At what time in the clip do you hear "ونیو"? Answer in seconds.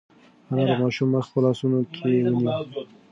2.33-2.51